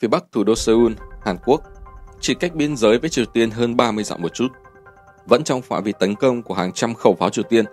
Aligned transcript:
phía 0.00 0.08
bắc 0.08 0.24
thủ 0.32 0.44
đô 0.44 0.56
Seoul, 0.56 0.92
Hàn 1.24 1.36
Quốc, 1.44 1.62
chỉ 2.20 2.34
cách 2.34 2.54
biên 2.54 2.76
giới 2.76 2.98
với 2.98 3.10
Triều 3.10 3.24
Tiên 3.24 3.50
hơn 3.50 3.76
30 3.76 4.04
dặm 4.04 4.22
một 4.22 4.34
chút, 4.34 4.48
vẫn 5.26 5.44
trong 5.44 5.62
phạm 5.62 5.84
vi 5.84 5.92
tấn 6.00 6.14
công 6.14 6.42
của 6.42 6.54
hàng 6.54 6.72
trăm 6.72 6.94
khẩu 6.94 7.14
pháo 7.14 7.30
Triều 7.30 7.44
Tiên. 7.44 7.64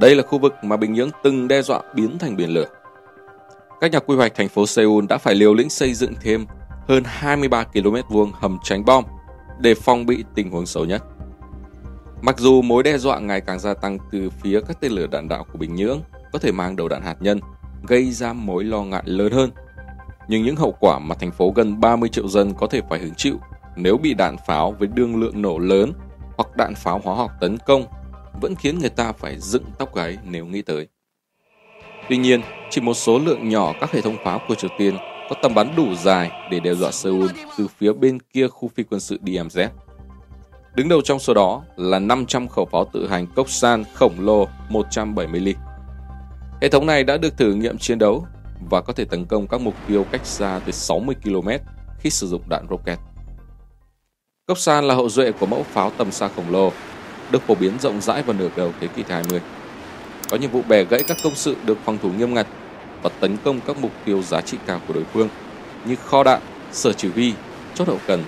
Đây 0.00 0.14
là 0.14 0.22
khu 0.22 0.38
vực 0.38 0.54
mà 0.62 0.76
Bình 0.76 0.92
Nhưỡng 0.92 1.10
từng 1.22 1.48
đe 1.48 1.62
dọa 1.62 1.82
biến 1.94 2.18
thành 2.18 2.36
biển 2.36 2.50
lửa. 2.50 2.66
Các 3.80 3.90
nhà 3.92 3.98
quy 3.98 4.16
hoạch 4.16 4.34
thành 4.34 4.48
phố 4.48 4.66
Seoul 4.66 5.04
đã 5.08 5.18
phải 5.18 5.34
liều 5.34 5.54
lĩnh 5.54 5.70
xây 5.70 5.94
dựng 5.94 6.12
thêm 6.20 6.46
hơn 6.88 7.02
23 7.06 7.64
km 7.64 7.96
vuông 8.08 8.32
hầm 8.34 8.58
tránh 8.64 8.84
bom 8.84 9.04
để 9.60 9.74
phòng 9.74 10.06
bị 10.06 10.24
tình 10.34 10.50
huống 10.50 10.66
xấu 10.66 10.84
nhất. 10.84 11.02
Mặc 12.22 12.38
dù 12.38 12.62
mối 12.62 12.82
đe 12.82 12.98
dọa 12.98 13.18
ngày 13.18 13.40
càng 13.40 13.58
gia 13.58 13.74
tăng 13.74 13.98
từ 14.12 14.30
phía 14.30 14.60
các 14.68 14.80
tên 14.80 14.92
lửa 14.92 15.06
đạn 15.06 15.28
đạo 15.28 15.46
của 15.52 15.58
Bình 15.58 15.74
Nhưỡng 15.74 16.00
có 16.32 16.38
thể 16.38 16.52
mang 16.52 16.76
đầu 16.76 16.88
đạn 16.88 17.02
hạt 17.02 17.16
nhân, 17.20 17.40
gây 17.88 18.10
ra 18.10 18.32
mối 18.32 18.64
lo 18.64 18.82
ngại 18.82 19.02
lớn 19.06 19.32
hơn. 19.32 19.50
Nhưng 20.28 20.42
những 20.42 20.56
hậu 20.56 20.74
quả 20.80 20.98
mà 20.98 21.14
thành 21.14 21.30
phố 21.30 21.52
gần 21.56 21.80
30 21.80 22.08
triệu 22.08 22.28
dân 22.28 22.54
có 22.54 22.66
thể 22.66 22.80
phải 22.90 22.98
hứng 22.98 23.14
chịu 23.14 23.36
nếu 23.76 23.96
bị 23.96 24.14
đạn 24.14 24.36
pháo 24.46 24.72
với 24.78 24.88
đương 24.88 25.20
lượng 25.20 25.42
nổ 25.42 25.58
lớn 25.58 25.92
hoặc 26.36 26.56
đạn 26.56 26.74
pháo 26.74 27.00
hóa 27.04 27.14
học 27.14 27.30
tấn 27.40 27.58
công 27.58 27.84
vẫn 28.40 28.54
khiến 28.54 28.78
người 28.78 28.90
ta 28.90 29.12
phải 29.12 29.38
dựng 29.38 29.64
tóc 29.78 29.94
gáy 29.94 30.18
nếu 30.24 30.46
nghĩ 30.46 30.62
tới. 30.62 30.88
Tuy 32.08 32.16
nhiên, 32.16 32.40
chỉ 32.70 32.80
một 32.80 32.94
số 32.94 33.18
lượng 33.18 33.48
nhỏ 33.48 33.72
các 33.80 33.92
hệ 33.92 34.00
thống 34.00 34.16
pháo 34.24 34.40
của 34.48 34.54
Triều 34.54 34.70
Tiên 34.78 34.96
có 35.30 35.36
tầm 35.42 35.54
bắn 35.54 35.76
đủ 35.76 35.94
dài 35.94 36.30
để 36.50 36.60
đe 36.60 36.74
dọa 36.74 36.90
Seoul 36.90 37.26
từ 37.58 37.68
phía 37.68 37.92
bên 37.92 38.18
kia 38.20 38.48
khu 38.48 38.70
phi 38.74 38.82
quân 38.82 39.00
sự 39.00 39.18
DMZ. 39.22 39.68
Đứng 40.74 40.88
đầu 40.88 41.00
trong 41.04 41.18
số 41.18 41.34
đó 41.34 41.62
là 41.76 41.98
500 41.98 42.48
khẩu 42.48 42.64
pháo 42.64 42.84
tự 42.92 43.08
hành 43.08 43.26
Koksan 43.26 43.84
khổng 43.94 44.14
lồ 44.18 44.48
170 44.68 45.40
ly. 45.40 45.54
Hệ 46.62 46.68
thống 46.68 46.86
này 46.86 47.04
đã 47.04 47.16
được 47.16 47.38
thử 47.38 47.54
nghiệm 47.54 47.78
chiến 47.78 47.98
đấu 47.98 48.26
và 48.70 48.80
có 48.80 48.92
thể 48.92 49.04
tấn 49.04 49.24
công 49.24 49.46
các 49.46 49.60
mục 49.60 49.74
tiêu 49.88 50.06
cách 50.12 50.26
xa 50.26 50.60
tới 50.64 50.72
60 50.72 51.16
km 51.24 51.48
khi 51.98 52.10
sử 52.10 52.26
dụng 52.26 52.42
đạn 52.48 52.66
rocket. 52.70 52.98
san 54.56 54.84
là 54.84 54.94
hậu 54.94 55.08
duệ 55.08 55.32
của 55.32 55.46
mẫu 55.46 55.62
pháo 55.62 55.90
tầm 55.90 56.12
xa 56.12 56.28
khổng 56.36 56.50
lồ, 56.50 56.72
được 57.30 57.42
phổ 57.42 57.54
biến 57.54 57.78
rộng 57.80 58.00
rãi 58.00 58.22
vào 58.22 58.36
nửa 58.36 58.48
đầu 58.56 58.72
thế 58.80 58.86
kỷ 58.86 59.04
20. 59.08 59.40
Có 60.30 60.36
nhiệm 60.36 60.50
vụ 60.50 60.62
bẻ 60.68 60.84
gãy 60.84 61.02
các 61.08 61.16
công 61.24 61.34
sự 61.34 61.56
được 61.64 61.78
phòng 61.84 61.98
thủ 62.02 62.10
nghiêm 62.12 62.34
ngặt 62.34 62.46
và 63.02 63.10
tấn 63.20 63.36
công 63.44 63.60
các 63.66 63.76
mục 63.78 63.90
tiêu 64.04 64.22
giá 64.22 64.40
trị 64.40 64.58
cao 64.66 64.80
của 64.88 64.94
đối 64.94 65.04
phương 65.04 65.28
như 65.84 65.96
kho 65.96 66.22
đạn, 66.22 66.40
sở 66.72 66.92
chỉ 66.92 67.08
huy, 67.08 67.34
chốt 67.74 67.88
hậu 67.88 67.98
cần 68.06 68.24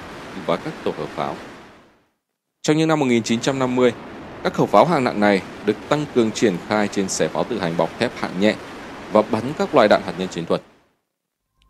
và 0.46 0.56
các 0.56 0.72
tổ 0.84 0.90
hợp 0.90 1.08
pháo. 1.08 1.34
Trong 2.62 2.76
những 2.76 2.88
năm 2.88 3.00
1950, 3.00 3.92
các 4.42 4.54
khẩu 4.54 4.66
pháo 4.66 4.84
hạng 4.84 5.04
nặng 5.04 5.20
này 5.20 5.42
được 5.66 5.76
tăng 5.88 6.06
cường 6.14 6.30
triển 6.30 6.56
khai 6.68 6.88
trên 6.88 7.08
xe 7.08 7.28
pháo 7.28 7.44
tự 7.44 7.58
hành 7.60 7.76
bọc 7.76 7.98
thép 7.98 8.12
hạng 8.16 8.40
nhẹ 8.40 8.54
và 9.12 9.22
bắn 9.22 9.42
các 9.58 9.74
loại 9.74 9.88
đạn 9.88 10.02
hạt 10.02 10.14
nhân 10.18 10.28
chiến 10.28 10.46
thuật. 10.46 10.62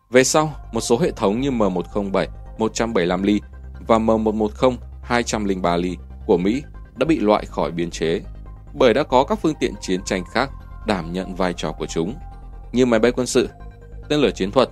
Về 0.09 0.23
sau, 0.23 0.55
một 0.71 0.81
số 0.81 0.99
hệ 0.99 1.11
thống 1.11 1.41
như 1.41 1.51
M107 1.51 2.27
175 2.57 3.23
ly 3.23 3.39
và 3.87 3.97
M110 3.97 4.75
203 5.03 5.77
ly 5.77 5.97
của 6.25 6.37
Mỹ 6.37 6.63
đã 6.95 7.05
bị 7.05 7.19
loại 7.19 7.45
khỏi 7.45 7.71
biên 7.71 7.91
chế 7.91 8.21
bởi 8.73 8.93
đã 8.93 9.03
có 9.03 9.23
các 9.23 9.39
phương 9.41 9.55
tiện 9.59 9.73
chiến 9.81 10.03
tranh 10.05 10.23
khác 10.25 10.49
đảm 10.87 11.13
nhận 11.13 11.35
vai 11.35 11.53
trò 11.53 11.71
của 11.71 11.85
chúng 11.85 12.15
như 12.71 12.85
máy 12.85 12.99
bay 12.99 13.11
quân 13.11 13.27
sự, 13.27 13.49
tên 14.09 14.19
lửa 14.19 14.31
chiến 14.31 14.51
thuật 14.51 14.69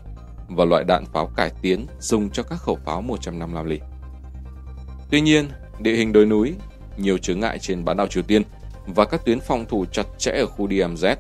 và 0.48 0.66
loại 0.66 0.84
đạn 0.84 1.06
pháo 1.06 1.28
cải 1.36 1.52
tiến 1.62 1.86
dùng 2.00 2.30
cho 2.30 2.44
các 2.44 2.56
khẩu 2.56 2.78
pháo 2.86 3.02
155 3.02 3.66
ly. 3.66 3.80
Tuy 5.12 5.22
nhiên, 5.22 5.50
địa 5.80 5.96
hình 5.96 6.14
đồi 6.14 6.26
núi, 6.26 6.56
nhiều 6.98 7.18
chướng 7.18 7.40
ngại 7.40 7.60
trên 7.60 7.86
bán 7.86 7.98
đảo 7.98 8.08
Triều 8.08 8.24
Tiên 8.24 8.44
và 8.88 9.06
các 9.06 9.26
tuyến 9.26 9.40
phòng 9.40 9.66
thủ 9.66 9.86
chặt 9.92 10.06
chẽ 10.18 10.32
ở 10.32 10.46
khu 10.46 10.68
DMZ 10.68 11.16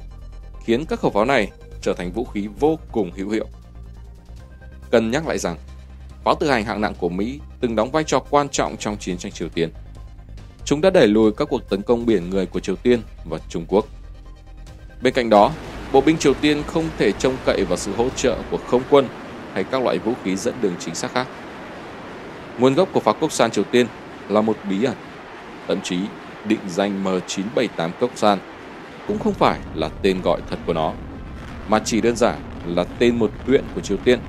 khiến 0.67 0.85
các 0.85 0.99
khẩu 0.99 1.11
pháo 1.11 1.25
này 1.25 1.51
trở 1.81 1.93
thành 1.93 2.11
vũ 2.11 2.25
khí 2.25 2.47
vô 2.59 2.79
cùng 2.91 3.11
hữu 3.11 3.29
hiệu. 3.29 3.47
Cần 4.91 5.11
nhắc 5.11 5.27
lại 5.27 5.37
rằng, 5.37 5.57
pháo 6.23 6.35
tự 6.39 6.49
hành 6.49 6.65
hạng 6.65 6.81
nặng 6.81 6.93
của 6.99 7.09
Mỹ 7.09 7.39
từng 7.59 7.75
đóng 7.75 7.91
vai 7.91 8.03
trò 8.03 8.19
quan 8.19 8.49
trọng 8.49 8.77
trong 8.77 8.97
chiến 8.97 9.17
tranh 9.17 9.31
Triều 9.31 9.49
Tiên. 9.49 9.69
Chúng 10.65 10.81
đã 10.81 10.89
đẩy 10.89 11.07
lùi 11.07 11.31
các 11.31 11.47
cuộc 11.49 11.69
tấn 11.69 11.81
công 11.81 12.05
biển 12.05 12.29
người 12.29 12.45
của 12.45 12.59
Triều 12.59 12.75
Tiên 12.75 13.01
và 13.25 13.37
Trung 13.49 13.65
Quốc. 13.67 13.85
Bên 15.01 15.13
cạnh 15.13 15.29
đó, 15.29 15.51
bộ 15.91 16.01
binh 16.01 16.17
Triều 16.17 16.33
Tiên 16.33 16.63
không 16.67 16.89
thể 16.97 17.11
trông 17.11 17.35
cậy 17.45 17.63
vào 17.63 17.77
sự 17.77 17.95
hỗ 17.95 18.09
trợ 18.09 18.37
của 18.51 18.59
không 18.67 18.81
quân 18.89 19.07
hay 19.53 19.63
các 19.63 19.83
loại 19.83 19.99
vũ 19.99 20.13
khí 20.23 20.35
dẫn 20.35 20.53
đường 20.61 20.75
chính 20.79 20.95
xác 20.95 21.11
khác. 21.11 21.27
Nguồn 22.57 22.73
gốc 22.73 22.89
của 22.93 22.99
pháo 22.99 23.13
cốc 23.13 23.31
san 23.31 23.51
Triều 23.51 23.63
Tiên 23.63 23.87
là 24.29 24.41
một 24.41 24.57
bí 24.69 24.83
ẩn. 24.83 24.95
Thậm 25.67 25.81
chí, 25.81 25.99
định 26.45 26.59
danh 26.67 27.03
M978 27.03 27.91
cốc 27.99 28.11
san 28.15 28.39
cũng 29.07 29.19
không 29.19 29.33
phải 29.33 29.59
là 29.75 29.89
tên 30.01 30.21
gọi 30.21 30.41
thật 30.49 30.59
của 30.65 30.73
nó, 30.73 30.93
mà 31.67 31.79
chỉ 31.85 32.01
đơn 32.01 32.15
giản 32.15 32.41
là 32.65 32.83
tên 32.83 33.19
một 33.19 33.31
huyện 33.45 33.63
của 33.75 33.81
Triều 33.81 33.97
Tiên, 33.97 34.19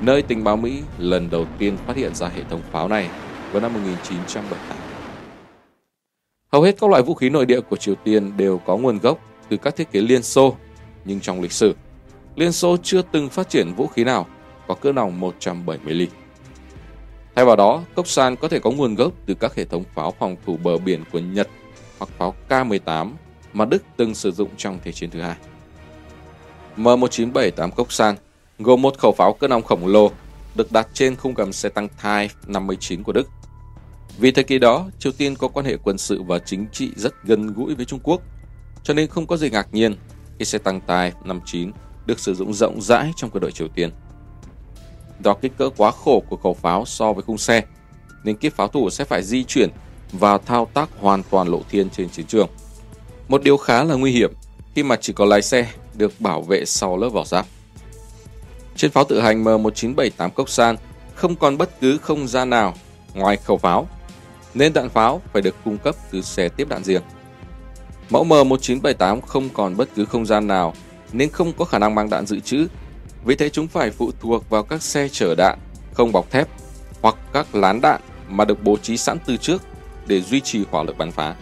nơi 0.00 0.22
tình 0.22 0.44
báo 0.44 0.56
Mỹ 0.56 0.82
lần 0.98 1.30
đầu 1.30 1.46
tiên 1.58 1.76
phát 1.86 1.96
hiện 1.96 2.14
ra 2.14 2.28
hệ 2.28 2.42
thống 2.50 2.60
pháo 2.72 2.88
này 2.88 3.08
vào 3.52 3.62
năm 3.62 3.72
1978. 3.72 4.76
Hầu 6.52 6.62
hết 6.62 6.76
các 6.80 6.90
loại 6.90 7.02
vũ 7.02 7.14
khí 7.14 7.30
nội 7.30 7.46
địa 7.46 7.60
của 7.60 7.76
Triều 7.76 7.94
Tiên 7.94 8.36
đều 8.36 8.58
có 8.58 8.76
nguồn 8.76 8.98
gốc 8.98 9.18
từ 9.48 9.56
các 9.56 9.76
thiết 9.76 9.92
kế 9.92 10.00
Liên 10.00 10.22
Xô, 10.22 10.56
nhưng 11.04 11.20
trong 11.20 11.40
lịch 11.40 11.52
sử, 11.52 11.74
Liên 12.36 12.52
Xô 12.52 12.76
chưa 12.82 13.02
từng 13.02 13.28
phát 13.28 13.48
triển 13.48 13.74
vũ 13.76 13.86
khí 13.86 14.04
nào 14.04 14.26
có 14.66 14.74
cỡ 14.74 14.92
nòng 14.92 15.20
170 15.20 15.94
ly. 15.94 16.08
Thay 17.34 17.44
vào 17.44 17.56
đó, 17.56 17.82
cốc 17.94 18.08
san 18.08 18.36
có 18.36 18.48
thể 18.48 18.58
có 18.58 18.70
nguồn 18.70 18.94
gốc 18.94 19.12
từ 19.26 19.34
các 19.34 19.54
hệ 19.54 19.64
thống 19.64 19.84
pháo 19.94 20.14
phòng 20.18 20.36
thủ 20.46 20.56
bờ 20.62 20.78
biển 20.78 21.04
của 21.12 21.18
Nhật 21.18 21.48
hoặc 21.98 22.10
pháo 22.18 22.34
K-18 22.48 23.10
mà 23.58 23.64
Đức 23.64 23.82
từng 23.96 24.14
sử 24.14 24.32
dụng 24.32 24.48
trong 24.56 24.78
Thế 24.84 24.92
chiến 24.92 25.10
thứ 25.10 25.20
hai. 25.20 25.36
M1978 26.76 27.70
cốc 27.70 27.92
san 27.92 28.16
gồm 28.58 28.82
một 28.82 28.98
khẩu 28.98 29.12
pháo 29.12 29.32
cỡ 29.32 29.48
nòng 29.48 29.62
khổng 29.62 29.86
lồ 29.86 30.10
được 30.54 30.72
đặt 30.72 30.88
trên 30.92 31.16
khung 31.16 31.34
gầm 31.34 31.52
xe 31.52 31.68
tăng 31.68 31.88
Type 31.88 32.34
59 32.46 33.02
của 33.02 33.12
Đức. 33.12 33.28
Vì 34.18 34.30
thời 34.30 34.44
kỳ 34.44 34.58
đó, 34.58 34.88
Triều 34.98 35.12
Tiên 35.12 35.36
có 35.36 35.48
quan 35.48 35.66
hệ 35.66 35.76
quân 35.76 35.98
sự 35.98 36.22
và 36.22 36.38
chính 36.38 36.66
trị 36.72 36.90
rất 36.96 37.24
gần 37.24 37.52
gũi 37.54 37.74
với 37.74 37.84
Trung 37.84 38.00
Quốc, 38.02 38.22
cho 38.82 38.94
nên 38.94 39.06
không 39.06 39.26
có 39.26 39.36
gì 39.36 39.50
ngạc 39.50 39.68
nhiên 39.72 39.96
khi 40.38 40.44
xe 40.44 40.58
tăng 40.58 40.80
Type 40.80 41.12
59 41.24 41.72
được 42.06 42.18
sử 42.18 42.34
dụng 42.34 42.54
rộng 42.54 42.82
rãi 42.82 43.12
trong 43.16 43.30
quân 43.30 43.40
đội 43.40 43.52
Triều 43.52 43.68
Tiên. 43.68 43.90
Do 45.24 45.34
kích 45.34 45.52
cỡ 45.58 45.70
quá 45.76 45.90
khổ 45.90 46.22
của 46.28 46.36
khẩu 46.36 46.54
pháo 46.54 46.84
so 46.84 47.12
với 47.12 47.22
khung 47.22 47.38
xe, 47.38 47.62
nên 48.24 48.36
kiếp 48.36 48.54
pháo 48.54 48.68
thủ 48.68 48.90
sẽ 48.90 49.04
phải 49.04 49.22
di 49.22 49.44
chuyển 49.44 49.70
và 50.12 50.38
thao 50.38 50.68
tác 50.74 50.88
hoàn 51.00 51.22
toàn 51.30 51.48
lộ 51.48 51.62
thiên 51.70 51.90
trên 51.90 52.10
chiến 52.10 52.26
trường. 52.26 52.48
Một 53.28 53.42
điều 53.42 53.56
khá 53.56 53.84
là 53.84 53.94
nguy 53.94 54.12
hiểm 54.12 54.32
khi 54.74 54.82
mà 54.82 54.96
chỉ 54.96 55.12
có 55.12 55.24
lái 55.24 55.42
xe 55.42 55.72
được 55.94 56.12
bảo 56.20 56.42
vệ 56.42 56.64
sau 56.64 56.96
lớp 56.96 57.08
vỏ 57.08 57.24
giáp. 57.24 57.46
Trên 58.76 58.90
pháo 58.90 59.04
tự 59.04 59.20
hành 59.20 59.44
M1978 59.44 60.30
Cốc 60.30 60.48
San 60.48 60.76
không 61.14 61.36
còn 61.36 61.58
bất 61.58 61.80
cứ 61.80 61.98
không 61.98 62.28
gian 62.28 62.50
nào 62.50 62.74
ngoài 63.14 63.36
khẩu 63.36 63.58
pháo, 63.58 63.88
nên 64.54 64.72
đạn 64.72 64.88
pháo 64.88 65.22
phải 65.32 65.42
được 65.42 65.54
cung 65.64 65.78
cấp 65.78 65.94
từ 66.10 66.22
xe 66.22 66.48
tiếp 66.48 66.68
đạn 66.68 66.84
riêng. 66.84 67.02
Mẫu 68.10 68.24
M1978 68.24 69.20
không 69.20 69.48
còn 69.48 69.76
bất 69.76 69.88
cứ 69.94 70.04
không 70.04 70.26
gian 70.26 70.46
nào 70.46 70.74
nên 71.12 71.30
không 71.30 71.52
có 71.52 71.64
khả 71.64 71.78
năng 71.78 71.94
mang 71.94 72.10
đạn 72.10 72.26
dự 72.26 72.40
trữ 72.40 72.66
vì 73.24 73.36
thế 73.36 73.50
chúng 73.50 73.68
phải 73.68 73.90
phụ 73.90 74.10
thuộc 74.20 74.50
vào 74.50 74.62
các 74.62 74.82
xe 74.82 75.08
chở 75.12 75.34
đạn 75.34 75.58
không 75.94 76.12
bọc 76.12 76.30
thép 76.30 76.48
hoặc 77.02 77.14
các 77.32 77.54
lán 77.54 77.80
đạn 77.80 78.00
mà 78.28 78.44
được 78.44 78.62
bố 78.62 78.76
trí 78.82 78.96
sẵn 78.96 79.18
từ 79.26 79.36
trước 79.36 79.62
để 80.06 80.20
duy 80.20 80.40
trì 80.40 80.64
hỏa 80.70 80.82
lực 80.82 80.98
bắn 80.98 81.12
phá. 81.12 81.34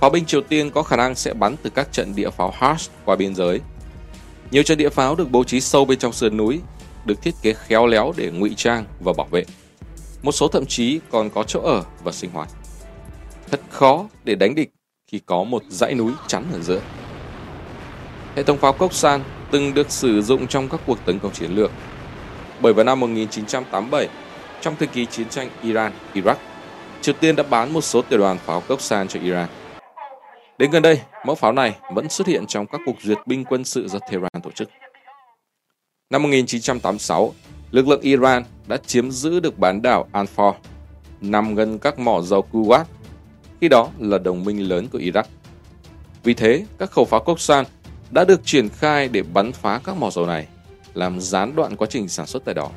Pháo 0.00 0.10
binh 0.10 0.24
Triều 0.24 0.40
Tiên 0.40 0.70
có 0.70 0.82
khả 0.82 0.96
năng 0.96 1.14
sẽ 1.14 1.34
bắn 1.34 1.56
từ 1.62 1.70
các 1.70 1.92
trận 1.92 2.14
địa 2.14 2.30
pháo 2.30 2.50
harsh 2.50 2.90
qua 3.04 3.16
biên 3.16 3.34
giới. 3.34 3.60
Nhiều 4.50 4.62
trận 4.62 4.78
địa 4.78 4.88
pháo 4.88 5.14
được 5.14 5.30
bố 5.30 5.44
trí 5.44 5.60
sâu 5.60 5.84
bên 5.84 5.98
trong 5.98 6.12
sườn 6.12 6.36
núi, 6.36 6.60
được 7.04 7.22
thiết 7.22 7.34
kế 7.42 7.54
khéo 7.54 7.86
léo 7.86 8.12
để 8.16 8.30
ngụy 8.30 8.54
trang 8.56 8.84
và 9.00 9.12
bảo 9.16 9.26
vệ. 9.30 9.44
Một 10.22 10.32
số 10.32 10.48
thậm 10.48 10.66
chí 10.66 11.00
còn 11.10 11.30
có 11.30 11.42
chỗ 11.42 11.60
ở 11.60 11.82
và 12.04 12.12
sinh 12.12 12.30
hoạt. 12.30 12.48
Thật 13.50 13.60
khó 13.70 14.04
để 14.24 14.34
đánh 14.34 14.54
địch 14.54 14.70
khi 15.06 15.20
có 15.26 15.44
một 15.44 15.62
dãy 15.68 15.94
núi 15.94 16.12
chắn 16.26 16.44
ở 16.52 16.60
giữa. 16.60 16.80
Hệ 18.36 18.42
thống 18.42 18.58
pháo 18.58 18.72
Cốc 18.72 18.94
San 18.94 19.22
từng 19.50 19.74
được 19.74 19.90
sử 19.90 20.22
dụng 20.22 20.46
trong 20.46 20.68
các 20.68 20.80
cuộc 20.86 20.98
tấn 21.04 21.18
công 21.18 21.32
chiến 21.32 21.50
lược. 21.50 21.70
Bởi 22.60 22.72
vào 22.72 22.84
năm 22.84 23.00
1987, 23.00 24.08
trong 24.60 24.76
thời 24.78 24.88
kỳ 24.88 25.06
chiến 25.06 25.28
tranh 25.28 25.50
Iran-Iraq, 25.62 26.34
Triều 27.02 27.14
Tiên 27.20 27.36
đã 27.36 27.42
bán 27.42 27.72
một 27.72 27.80
số 27.80 28.02
tiểu 28.02 28.18
đoàn 28.18 28.38
pháo 28.38 28.60
cốc 28.60 28.80
san 28.80 29.08
cho 29.08 29.20
Iran. 29.20 29.48
Đến 30.58 30.70
gần 30.70 30.82
đây, 30.82 31.00
mẫu 31.24 31.34
pháo 31.34 31.52
này 31.52 31.76
vẫn 31.94 32.08
xuất 32.08 32.26
hiện 32.26 32.46
trong 32.46 32.66
các 32.66 32.80
cuộc 32.86 32.96
duyệt 33.02 33.18
binh 33.26 33.44
quân 33.44 33.64
sự 33.64 33.88
do 33.88 33.98
Tehran 34.10 34.42
tổ 34.42 34.50
chức. 34.50 34.70
Năm 36.10 36.22
1986, 36.22 37.34
lực 37.70 37.88
lượng 37.88 38.00
Iran 38.00 38.42
đã 38.66 38.76
chiếm 38.76 39.10
giữ 39.10 39.40
được 39.40 39.58
bán 39.58 39.82
đảo 39.82 40.08
Anfor 40.12 40.52
nằm 41.20 41.54
gần 41.54 41.78
các 41.78 41.98
mỏ 41.98 42.20
dầu 42.20 42.46
Kuwait, 42.52 42.84
khi 43.60 43.68
đó 43.68 43.88
là 43.98 44.18
đồng 44.18 44.44
minh 44.44 44.68
lớn 44.68 44.88
của 44.92 44.98
Iraq. 44.98 45.22
Vì 46.22 46.34
thế, 46.34 46.64
các 46.78 46.90
khẩu 46.90 47.04
pháo 47.04 47.20
cốc 47.20 47.40
san 47.40 47.64
đã 48.10 48.24
được 48.24 48.40
triển 48.44 48.68
khai 48.68 49.08
để 49.08 49.22
bắn 49.22 49.52
phá 49.52 49.80
các 49.84 49.96
mỏ 49.96 50.10
dầu 50.10 50.26
này, 50.26 50.46
làm 50.94 51.20
gián 51.20 51.56
đoạn 51.56 51.76
quá 51.76 51.86
trình 51.90 52.08
sản 52.08 52.26
xuất 52.26 52.44
tại 52.44 52.54
đó. 52.54 52.70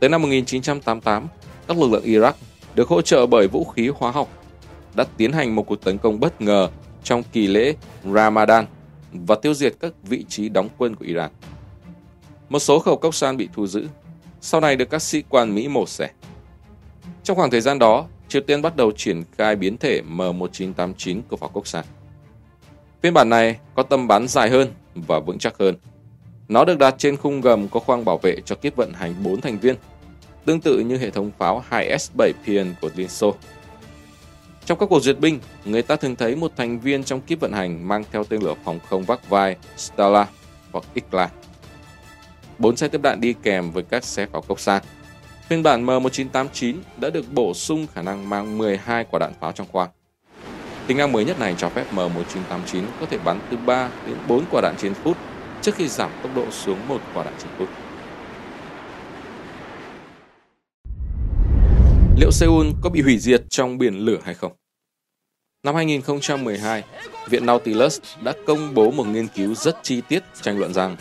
Tới 0.00 0.10
năm 0.10 0.22
1988, 0.22 1.26
các 1.68 1.78
lực 1.78 1.90
lượng 1.90 2.04
Iraq 2.04 2.32
được 2.74 2.88
hỗ 2.88 3.02
trợ 3.02 3.26
bởi 3.26 3.48
vũ 3.48 3.64
khí 3.64 3.88
hóa 3.88 4.10
học 4.10 4.43
đã 4.94 5.04
tiến 5.16 5.32
hành 5.32 5.54
một 5.54 5.62
cuộc 5.62 5.84
tấn 5.84 5.98
công 5.98 6.20
bất 6.20 6.40
ngờ 6.40 6.68
trong 7.02 7.22
kỳ 7.32 7.46
lễ 7.46 7.74
Ramadan 8.14 8.66
và 9.12 9.34
tiêu 9.34 9.54
diệt 9.54 9.74
các 9.80 9.92
vị 10.02 10.24
trí 10.28 10.48
đóng 10.48 10.68
quân 10.78 10.96
của 10.96 11.04
Iran. 11.04 11.30
Một 12.48 12.58
số 12.58 12.78
khẩu 12.78 12.96
cốc 12.96 13.14
san 13.14 13.36
bị 13.36 13.48
thu 13.52 13.66
giữ 13.66 13.88
sau 14.40 14.60
này 14.60 14.76
được 14.76 14.90
các 14.90 15.02
sĩ 15.02 15.22
quan 15.28 15.54
Mỹ 15.54 15.68
mổ 15.68 15.86
xẻ. 15.86 16.10
Trong 17.22 17.36
khoảng 17.36 17.50
thời 17.50 17.60
gian 17.60 17.78
đó, 17.78 18.06
Triều 18.28 18.42
Tiên 18.42 18.62
bắt 18.62 18.76
đầu 18.76 18.92
triển 18.96 19.22
khai 19.38 19.56
biến 19.56 19.76
thể 19.76 20.02
M1989 20.10 21.20
của 21.28 21.36
pháo 21.36 21.48
cốc 21.48 21.66
san. 21.66 21.84
Phiên 23.02 23.14
bản 23.14 23.28
này 23.28 23.58
có 23.74 23.82
tầm 23.82 24.08
bắn 24.08 24.28
dài 24.28 24.50
hơn 24.50 24.68
và 24.94 25.20
vững 25.20 25.38
chắc 25.38 25.54
hơn. 25.58 25.74
Nó 26.48 26.64
được 26.64 26.78
đặt 26.78 26.94
trên 26.98 27.16
khung 27.16 27.40
gầm 27.40 27.68
có 27.68 27.80
khoang 27.80 28.04
bảo 28.04 28.18
vệ 28.18 28.36
cho 28.44 28.56
kiếp 28.56 28.76
vận 28.76 28.92
hành 28.92 29.14
4 29.24 29.40
thành 29.40 29.58
viên, 29.58 29.76
tương 30.44 30.60
tự 30.60 30.78
như 30.78 30.96
hệ 30.96 31.10
thống 31.10 31.30
pháo 31.38 31.64
2S7 31.70 32.32
PN 32.44 32.74
của 32.80 32.90
Liên 32.96 33.08
Xô. 33.08 33.34
Trong 34.66 34.78
các 34.78 34.88
cuộc 34.88 35.02
duyệt 35.02 35.18
binh, 35.18 35.40
người 35.64 35.82
ta 35.82 35.96
thường 35.96 36.16
thấy 36.16 36.36
một 36.36 36.52
thành 36.56 36.80
viên 36.80 37.04
trong 37.04 37.20
kíp 37.20 37.40
vận 37.40 37.52
hành 37.52 37.88
mang 37.88 38.04
theo 38.12 38.24
tên 38.24 38.42
lửa 38.42 38.54
phòng 38.64 38.80
không 38.88 39.04
vác 39.04 39.28
vai 39.28 39.56
Stala 39.76 40.26
hoặc 40.72 40.84
Ikla. 40.94 41.30
Bốn 42.58 42.76
xe 42.76 42.88
tiếp 42.88 43.02
đạn 43.02 43.20
đi 43.20 43.34
kèm 43.42 43.70
với 43.70 43.82
các 43.82 44.04
xe 44.04 44.26
pháo 44.26 44.42
cốc 44.42 44.60
xa. 44.60 44.80
Phiên 45.48 45.62
bản 45.62 45.86
M1989 45.86 46.76
đã 46.96 47.10
được 47.10 47.24
bổ 47.32 47.54
sung 47.54 47.86
khả 47.94 48.02
năng 48.02 48.28
mang 48.28 48.58
12 48.58 49.04
quả 49.10 49.18
đạn 49.18 49.32
pháo 49.40 49.52
trong 49.52 49.66
khoang. 49.72 49.88
Tính 50.86 50.98
năng 50.98 51.12
mới 51.12 51.24
nhất 51.24 51.40
này 51.40 51.54
cho 51.58 51.68
phép 51.68 51.84
M1989 51.94 52.82
có 53.00 53.06
thể 53.10 53.18
bắn 53.18 53.40
từ 53.50 53.56
3 53.56 53.90
đến 54.06 54.16
4 54.28 54.44
quả 54.50 54.60
đạn 54.60 54.74
trên 54.78 54.94
phút 54.94 55.16
trước 55.62 55.74
khi 55.74 55.88
giảm 55.88 56.10
tốc 56.22 56.36
độ 56.36 56.50
xuống 56.50 56.88
một 56.88 57.00
quả 57.14 57.24
đạn 57.24 57.34
trên 57.38 57.50
phút. 57.58 57.68
Liệu 62.24 62.32
Seoul 62.32 62.66
có 62.80 62.90
bị 62.90 63.02
hủy 63.02 63.18
diệt 63.18 63.42
trong 63.50 63.78
biển 63.78 63.98
lửa 63.98 64.18
hay 64.24 64.34
không? 64.34 64.52
Năm 65.62 65.74
2012, 65.74 66.82
Viện 67.28 67.46
Nautilus 67.46 68.00
đã 68.22 68.32
công 68.46 68.74
bố 68.74 68.90
một 68.90 69.06
nghiên 69.06 69.28
cứu 69.28 69.54
rất 69.54 69.76
chi 69.82 70.00
tiết 70.08 70.22
tranh 70.42 70.58
luận 70.58 70.74
rằng 70.74 70.96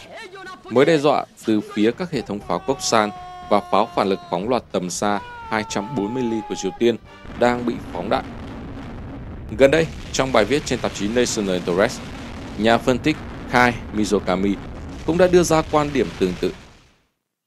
mối 0.69 0.85
đe 0.85 0.97
dọa 0.97 1.25
từ 1.45 1.61
phía 1.73 1.91
các 1.91 2.11
hệ 2.11 2.21
thống 2.21 2.39
pháo 2.39 2.59
cốc 2.59 2.77
san 2.81 3.09
và 3.49 3.59
pháo 3.71 3.89
phản 3.95 4.09
lực 4.09 4.19
phóng 4.31 4.49
loạt 4.49 4.63
tầm 4.71 4.89
xa 4.89 5.19
240 5.49 6.23
ly 6.23 6.37
của 6.49 6.55
Triều 6.55 6.71
Tiên 6.79 6.95
đang 7.39 7.65
bị 7.65 7.73
phóng 7.93 8.09
đại. 8.09 8.23
Gần 9.57 9.71
đây, 9.71 9.87
trong 10.11 10.31
bài 10.31 10.45
viết 10.45 10.65
trên 10.65 10.79
tạp 10.79 10.93
chí 10.93 11.07
National 11.07 11.53
Interest, 11.53 12.01
nhà 12.57 12.77
phân 12.77 12.99
tích 12.99 13.17
Kai 13.51 13.73
Mizokami 13.95 14.55
cũng 15.05 15.17
đã 15.17 15.27
đưa 15.27 15.43
ra 15.43 15.61
quan 15.71 15.89
điểm 15.93 16.07
tương 16.19 16.33
tự. 16.41 16.53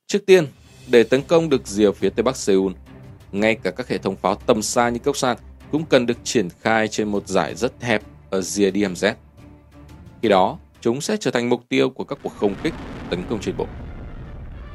Trước 0.06 0.26
tiên, 0.26 0.46
để 0.86 1.02
tấn 1.02 1.22
công 1.22 1.48
được 1.48 1.66
rìa 1.66 1.92
phía 1.92 2.10
tây 2.10 2.22
bắc 2.22 2.36
Seoul, 2.36 2.72
ngay 3.32 3.54
cả 3.54 3.70
các 3.70 3.88
hệ 3.88 3.98
thống 3.98 4.16
pháo 4.16 4.34
tầm 4.34 4.62
xa 4.62 4.88
như 4.88 4.98
cốc 4.98 5.16
san 5.16 5.36
cũng 5.72 5.84
cần 5.84 6.06
được 6.06 6.18
triển 6.24 6.48
khai 6.60 6.88
trên 6.88 7.08
một 7.08 7.28
giải 7.28 7.54
rất 7.54 7.72
hẹp 7.80 8.02
ở 8.30 8.40
rìa 8.40 8.70
DMZ. 8.70 9.14
Khi 10.22 10.28
đó, 10.28 10.58
chúng 10.80 11.00
sẽ 11.00 11.16
trở 11.16 11.30
thành 11.30 11.48
mục 11.48 11.62
tiêu 11.68 11.90
của 11.90 12.04
các 12.04 12.18
cuộc 12.22 12.32
không 12.36 12.54
kích 12.62 12.74
tấn 13.10 13.22
công 13.30 13.40
trên 13.40 13.56
bộ. 13.56 13.66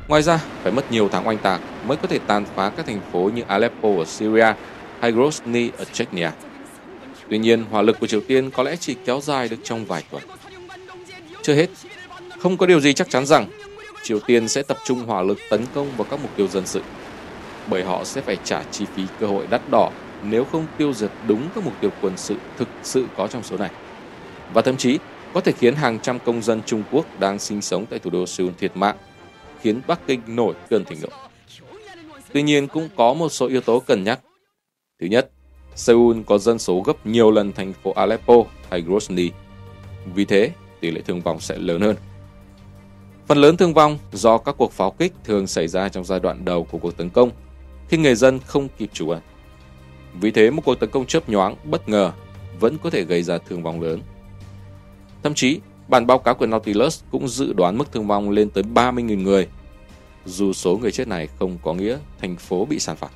Ngoài 0.07 0.21
ra, 0.21 0.38
phải 0.63 0.71
mất 0.71 0.92
nhiều 0.92 1.09
tháng 1.12 1.27
oanh 1.27 1.38
tạc 1.38 1.62
mới 1.86 1.98
có 1.98 2.07
thể 2.07 2.19
tàn 2.27 2.45
phá 2.56 2.69
các 2.69 2.86
thành 2.86 3.01
phố 3.12 3.30
như 3.36 3.42
Aleppo 3.48 3.89
ở 3.98 4.06
Syria 4.06 4.53
hay 5.00 5.12
Grozny 5.12 5.69
ở 5.77 5.86
Chechnya. 5.86 6.31
Tuy 7.30 7.38
nhiên, 7.38 7.63
hỏa 7.71 7.81
lực 7.81 8.00
của 8.00 8.07
Triều 8.07 8.21
Tiên 8.27 8.51
có 8.51 8.63
lẽ 8.63 8.75
chỉ 8.75 8.95
kéo 9.06 9.21
dài 9.21 9.50
được 9.50 9.57
trong 9.63 9.86
vài 9.86 10.03
tuần. 10.12 10.24
Chưa 11.42 11.56
hết, 11.56 11.69
không 12.39 12.57
có 12.57 12.65
điều 12.65 12.80
gì 12.80 12.94
chắc 12.94 13.09
chắn 13.09 13.25
rằng 13.25 13.50
Triều 14.03 14.19
Tiên 14.19 14.48
sẽ 14.48 14.63
tập 14.63 14.77
trung 14.86 15.06
hỏa 15.06 15.21
lực 15.21 15.38
tấn 15.50 15.65
công 15.74 15.92
vào 15.98 16.07
các 16.09 16.19
mục 16.21 16.31
tiêu 16.36 16.48
dân 16.48 16.65
sự, 16.65 16.81
bởi 17.68 17.84
họ 17.84 18.04
sẽ 18.04 18.22
phải 18.22 18.38
trả 18.44 18.63
chi 18.63 18.86
phí 18.96 19.04
cơ 19.19 19.28
hội 19.28 19.48
đắt 19.48 19.62
đỏ 19.72 19.92
nếu 20.24 20.46
không 20.46 20.66
tiêu 20.78 20.94
diệt 20.94 21.12
đúng 21.28 21.50
các 21.56 21.63
mục 21.63 21.74
tiêu 21.81 21.90
quân 22.02 22.13
sự 22.18 22.36
thực 22.58 22.68
sự 22.84 23.06
có 23.18 23.28
trong 23.28 23.44
số 23.44 23.58
này. 23.58 23.69
Và 24.54 24.62
thậm 24.62 24.78
chí 24.78 25.00
có 25.34 25.42
thể 25.42 25.52
khiến 25.52 25.75
hàng 25.75 26.00
trăm 26.00 26.19
công 26.19 26.42
dân 26.42 26.62
Trung 26.66 26.84
Quốc 26.92 27.19
đang 27.19 27.40
sinh 27.40 27.62
sống 27.62 27.86
tại 27.86 28.00
thủ 28.00 28.10
đô 28.10 28.25
Seoul 28.25 28.54
thiệt 28.60 28.78
mạng, 28.78 28.98
khiến 29.62 29.81
Bắc 29.88 30.08
Kinh 30.08 30.22
nổi 30.28 30.54
cơn 30.69 30.86
thịnh 30.86 31.02
nộ. 31.02 31.10
Tuy 32.34 32.42
nhiên 32.42 32.68
cũng 32.68 32.90
có 32.96 33.13
một 33.13 33.30
số 33.30 33.48
yếu 33.48 33.62
tố 33.62 33.80
cần 33.80 34.04
nhắc. 34.04 34.19
Thứ 35.02 35.08
nhất, 35.08 35.31
Seoul 35.75 36.18
có 36.25 36.38
dân 36.38 36.60
số 36.60 36.81
gấp 36.81 37.06
nhiều 37.06 37.31
lần 37.31 37.52
thành 37.52 37.74
phố 37.74 37.92
Aleppo 37.92 38.34
hay 38.69 38.81
Grozny. 38.81 39.30
Vì 40.16 40.25
thế, 40.25 40.52
tỷ 40.80 40.92
lệ 40.92 41.02
thương 41.02 41.22
vong 41.22 41.40
sẽ 41.40 41.58
lớn 41.58 41.81
hơn. 41.81 41.96
Phần 43.28 43.38
lớn 43.38 43.58
thương 43.58 43.74
vong 43.74 43.98
do 44.12 44.38
các 44.38 44.56
cuộc 44.58 44.72
pháo 44.72 44.92
kích 44.92 45.13
thường 45.24 45.48
xảy 45.48 45.68
ra 45.68 45.90
trong 45.90 46.06
giai 46.06 46.19
đoạn 46.19 46.46
đầu 46.46 46.63
của 46.72 46.78
cuộc 46.78 46.98
tấn 46.98 47.10
công, 47.10 47.31
khi 47.92 47.98
người 47.98 48.16
dân 48.16 48.40
không 48.40 48.68
kịp 48.78 48.90
chủ 48.94 49.10
ẩn. 49.10 49.22
Vì 50.14 50.32
thế 50.32 50.52
một 50.52 50.62
cuộc 50.66 50.76
tấn 50.76 50.90
công 50.90 51.06
chớp 51.06 51.30
nhoáng, 51.30 51.56
bất 51.64 51.90
ngờ 51.90 52.12
vẫn 52.60 52.78
có 52.78 52.90
thể 52.90 53.04
gây 53.04 53.24
ra 53.24 53.38
thương 53.38 53.64
vong 53.64 53.82
lớn. 53.82 54.02
Thậm 55.24 55.34
chí, 55.34 55.60
bản 55.88 56.08
báo 56.08 56.20
cáo 56.20 56.36
của 56.36 56.46
Nautilus 56.46 57.04
cũng 57.12 57.28
dự 57.28 57.54
đoán 57.54 57.78
mức 57.78 57.92
thương 57.92 58.08
vong 58.08 58.30
lên 58.30 58.50
tới 58.50 58.64
30.000 58.74 59.22
người, 59.22 59.48
dù 60.26 60.54
số 60.54 60.78
người 60.78 60.92
chết 60.92 61.08
này 61.08 61.28
không 61.40 61.58
có 61.64 61.74
nghĩa 61.74 61.98
thành 62.22 62.36
phố 62.36 62.66
bị 62.66 62.80
sản 62.80 62.96
phạt. 62.96 63.12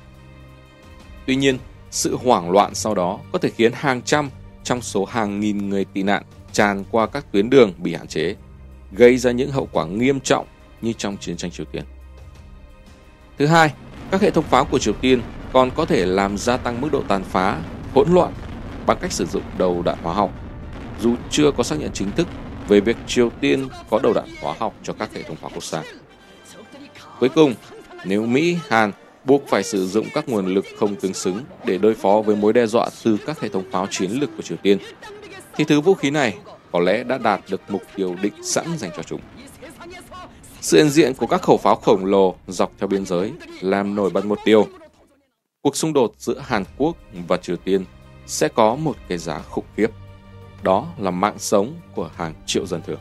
Tuy 1.26 1.36
nhiên, 1.36 1.58
sự 1.90 2.16
hoảng 2.16 2.50
loạn 2.50 2.74
sau 2.74 2.94
đó 2.94 3.20
có 3.32 3.38
thể 3.38 3.50
khiến 3.50 3.72
hàng 3.74 4.02
trăm 4.02 4.30
trong 4.64 4.82
số 4.82 5.04
hàng 5.04 5.40
nghìn 5.40 5.68
người 5.68 5.84
tị 5.84 6.02
nạn 6.02 6.22
tràn 6.52 6.84
qua 6.90 7.06
các 7.06 7.32
tuyến 7.32 7.50
đường 7.50 7.72
bị 7.78 7.94
hạn 7.94 8.06
chế, 8.06 8.34
gây 8.92 9.16
ra 9.18 9.30
những 9.30 9.50
hậu 9.50 9.68
quả 9.72 9.86
nghiêm 9.86 10.20
trọng 10.20 10.46
như 10.82 10.92
trong 10.92 11.16
chiến 11.16 11.36
tranh 11.36 11.50
Triều 11.50 11.66
Tiên. 11.66 11.84
Thứ 13.38 13.46
hai, 13.46 13.72
các 14.10 14.20
hệ 14.20 14.30
thống 14.30 14.44
pháo 14.44 14.64
của 14.64 14.78
Triều 14.78 14.94
Tiên 14.94 15.22
còn 15.52 15.70
có 15.70 15.84
thể 15.84 16.06
làm 16.06 16.38
gia 16.38 16.56
tăng 16.56 16.80
mức 16.80 16.88
độ 16.92 17.02
tàn 17.08 17.24
phá, 17.24 17.58
hỗn 17.94 18.08
loạn 18.14 18.32
bằng 18.86 18.98
cách 19.00 19.12
sử 19.12 19.26
dụng 19.26 19.42
đầu 19.58 19.82
đạn 19.82 19.98
hóa 20.02 20.14
học, 20.14 20.30
dù 21.00 21.16
chưa 21.30 21.50
có 21.50 21.62
xác 21.62 21.78
nhận 21.78 21.90
chính 21.92 22.12
thức 22.12 22.28
về 22.68 22.80
việc 22.80 22.96
Triều 23.06 23.30
Tiên 23.30 23.68
có 23.90 24.00
đầu 24.02 24.12
đạn 24.12 24.28
hóa 24.40 24.54
học 24.58 24.74
cho 24.82 24.92
các 24.92 25.14
hệ 25.14 25.22
thống 25.22 25.36
pháo 25.36 25.50
quốc 25.54 25.64
gia. 25.64 25.82
Cuối 27.20 27.28
cùng, 27.28 27.54
nếu 28.04 28.26
Mỹ, 28.26 28.56
Hàn 28.68 28.92
buộc 29.24 29.42
phải 29.48 29.62
sử 29.62 29.86
dụng 29.86 30.06
các 30.14 30.28
nguồn 30.28 30.46
lực 30.46 30.64
không 30.78 30.94
tương 30.96 31.14
xứng 31.14 31.44
để 31.64 31.78
đối 31.78 31.94
phó 31.94 32.22
với 32.26 32.36
mối 32.36 32.52
đe 32.52 32.66
dọa 32.66 32.88
từ 33.04 33.16
các 33.26 33.40
hệ 33.40 33.48
thống 33.48 33.64
pháo 33.72 33.86
chiến 33.90 34.10
lược 34.10 34.30
của 34.36 34.42
Triều 34.42 34.56
Tiên, 34.62 34.78
thì 35.56 35.64
thứ 35.64 35.80
vũ 35.80 35.94
khí 35.94 36.10
này 36.10 36.36
có 36.72 36.80
lẽ 36.80 37.04
đã 37.04 37.18
đạt 37.18 37.40
được 37.50 37.60
mục 37.68 37.82
tiêu 37.96 38.16
định 38.22 38.34
sẵn 38.42 38.78
dành 38.78 38.90
cho 38.96 39.02
chúng. 39.02 39.20
Sự 40.60 40.76
hiện 40.76 40.90
diện 40.90 41.14
của 41.14 41.26
các 41.26 41.42
khẩu 41.42 41.56
pháo 41.56 41.76
khổng 41.76 42.04
lồ 42.04 42.34
dọc 42.46 42.72
theo 42.78 42.88
biên 42.88 43.06
giới 43.06 43.32
làm 43.60 43.94
nổi 43.94 44.10
bật 44.10 44.24
một 44.24 44.38
điều. 44.44 44.66
Cuộc 45.62 45.76
xung 45.76 45.92
đột 45.92 46.14
giữa 46.18 46.38
Hàn 46.38 46.64
Quốc 46.76 46.96
và 47.28 47.36
Triều 47.36 47.56
Tiên 47.56 47.84
sẽ 48.26 48.48
có 48.48 48.76
một 48.76 48.96
cái 49.08 49.18
giá 49.18 49.38
khủng 49.38 49.64
khiếp. 49.76 49.90
Đó 50.62 50.86
là 50.98 51.10
mạng 51.10 51.38
sống 51.38 51.74
của 51.94 52.10
hàng 52.16 52.34
triệu 52.46 52.66
dân 52.66 52.82
thường. 52.82 53.00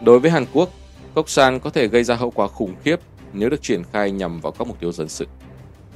Đối 0.00 0.20
với 0.20 0.30
Hàn 0.30 0.46
Quốc, 0.52 0.70
cốc 1.14 1.28
san 1.28 1.60
có 1.60 1.70
thể 1.70 1.88
gây 1.88 2.04
ra 2.04 2.14
hậu 2.14 2.30
quả 2.30 2.48
khủng 2.48 2.74
khiếp 2.84 3.00
nếu 3.32 3.48
được 3.50 3.62
triển 3.62 3.82
khai 3.92 4.10
nhằm 4.10 4.40
vào 4.40 4.52
các 4.52 4.66
mục 4.66 4.80
tiêu 4.80 4.92
dân 4.92 5.08
sự. 5.08 5.26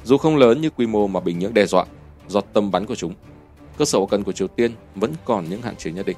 Dù 0.03 0.17
không 0.17 0.37
lớn 0.37 0.61
như 0.61 0.69
quy 0.69 0.87
mô 0.87 1.07
mà 1.07 1.19
Bình 1.19 1.39
Nhưỡng 1.39 1.53
đe 1.53 1.65
dọa, 1.65 1.85
do 2.27 2.41
tầm 2.41 2.71
bắn 2.71 2.85
của 2.85 2.95
chúng, 2.95 3.13
cơ 3.77 3.85
sở 3.85 3.97
hậu 3.97 4.07
cần 4.07 4.23
của 4.23 4.31
Triều 4.31 4.47
Tiên 4.47 4.71
vẫn 4.95 5.13
còn 5.25 5.49
những 5.49 5.61
hạn 5.61 5.75
chế 5.75 5.91
nhất 5.91 6.05
định. 6.05 6.17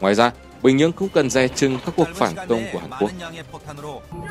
Ngoài 0.00 0.14
ra, 0.14 0.32
Bình 0.62 0.76
Nhưỡng 0.76 0.92
cũng 0.92 1.08
cần 1.08 1.30
dè 1.30 1.48
chừng 1.48 1.78
các 1.86 1.94
cuộc 1.96 2.08
phản 2.14 2.34
công 2.48 2.62
của 2.72 2.78
Hàn 2.78 2.90
Quốc. 3.00 3.10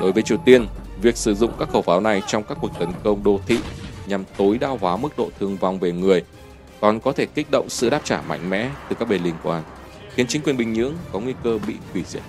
Đối 0.00 0.12
với 0.12 0.22
Triều 0.22 0.38
Tiên, 0.44 0.66
việc 1.02 1.16
sử 1.16 1.34
dụng 1.34 1.52
các 1.58 1.68
khẩu 1.72 1.82
pháo 1.82 2.00
này 2.00 2.22
trong 2.26 2.42
các 2.42 2.58
cuộc 2.60 2.78
tấn 2.78 2.88
công 3.04 3.24
đô 3.24 3.40
thị 3.46 3.58
nhằm 4.06 4.24
tối 4.36 4.58
đa 4.58 4.68
hóa 4.68 4.96
mức 4.96 5.18
độ 5.18 5.30
thương 5.38 5.56
vong 5.56 5.78
về 5.78 5.92
người 5.92 6.24
còn 6.80 7.00
có 7.00 7.12
thể 7.12 7.26
kích 7.26 7.50
động 7.50 7.68
sự 7.68 7.90
đáp 7.90 8.00
trả 8.04 8.22
mạnh 8.22 8.50
mẽ 8.50 8.70
từ 8.88 8.96
các 8.98 9.08
bên 9.08 9.22
liên 9.22 9.34
quan, 9.42 9.62
khiến 10.14 10.26
chính 10.26 10.42
quyền 10.42 10.56
Bình 10.56 10.72
Nhưỡng 10.72 10.94
có 11.12 11.20
nguy 11.20 11.34
cơ 11.44 11.58
bị 11.66 11.74
hủy 11.92 12.04
diệt. 12.08 12.22